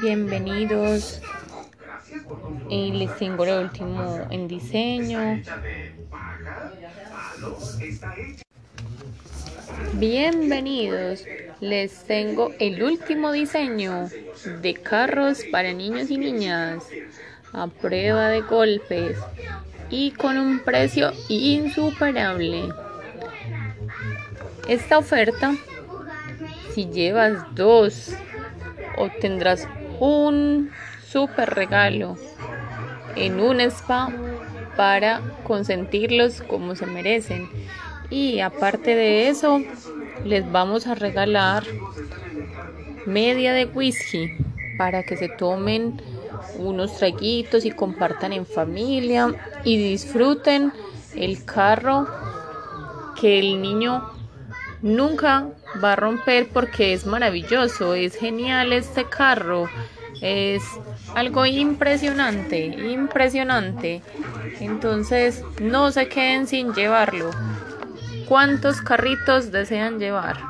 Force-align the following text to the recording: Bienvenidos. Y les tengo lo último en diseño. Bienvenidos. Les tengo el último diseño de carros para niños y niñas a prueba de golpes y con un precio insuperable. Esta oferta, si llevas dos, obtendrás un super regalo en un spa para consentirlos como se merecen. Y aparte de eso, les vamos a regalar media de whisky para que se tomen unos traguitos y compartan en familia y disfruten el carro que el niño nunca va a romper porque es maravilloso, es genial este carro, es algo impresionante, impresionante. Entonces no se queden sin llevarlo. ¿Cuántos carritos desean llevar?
Bienvenidos. 0.00 1.20
Y 2.68 2.92
les 2.92 3.16
tengo 3.16 3.44
lo 3.44 3.60
último 3.60 4.26
en 4.30 4.48
diseño. 4.48 5.42
Bienvenidos. 9.94 11.24
Les 11.60 12.04
tengo 12.04 12.52
el 12.58 12.82
último 12.82 13.32
diseño 13.32 14.08
de 14.62 14.74
carros 14.74 15.44
para 15.50 15.72
niños 15.72 16.10
y 16.10 16.16
niñas 16.16 16.86
a 17.52 17.66
prueba 17.66 18.28
de 18.28 18.40
golpes 18.42 19.18
y 19.90 20.12
con 20.12 20.38
un 20.38 20.60
precio 20.60 21.12
insuperable. 21.28 22.68
Esta 24.68 24.98
oferta, 24.98 25.54
si 26.74 26.86
llevas 26.86 27.54
dos, 27.54 28.14
obtendrás 29.00 29.70
un 29.98 30.78
super 30.98 31.50
regalo 31.50 32.20
en 33.14 33.40
un 33.40 33.60
spa 33.60 34.20
para 34.74 35.26
consentirlos 35.42 36.42
como 36.42 36.76
se 36.76 36.86
merecen. 36.86 37.50
Y 38.10 38.40
aparte 38.40 38.94
de 38.94 39.28
eso, 39.28 39.68
les 40.22 40.50
vamos 40.50 40.86
a 40.86 40.94
regalar 40.94 41.64
media 43.04 43.52
de 43.52 43.66
whisky 43.66 44.32
para 44.76 45.02
que 45.04 45.16
se 45.16 45.28
tomen 45.28 46.00
unos 46.52 46.94
traguitos 46.94 47.64
y 47.64 47.70
compartan 47.72 48.32
en 48.32 48.46
familia 48.46 49.36
y 49.62 49.78
disfruten 49.78 50.74
el 51.14 51.44
carro 51.44 52.10
que 53.14 53.38
el 53.38 53.60
niño 53.62 54.10
nunca 54.82 55.52
va 55.82 55.92
a 55.92 55.96
romper 55.96 56.50
porque 56.52 56.92
es 56.92 57.06
maravilloso, 57.06 57.94
es 57.94 58.16
genial 58.16 58.72
este 58.72 59.08
carro, 59.08 59.72
es 60.20 60.80
algo 61.14 61.46
impresionante, 61.46 62.64
impresionante. 62.66 64.04
Entonces 64.58 65.46
no 65.58 65.92
se 65.92 66.08
queden 66.08 66.46
sin 66.46 66.74
llevarlo. 66.74 67.36
¿Cuántos 68.24 68.82
carritos 68.82 69.50
desean 69.52 69.98
llevar? 69.98 70.48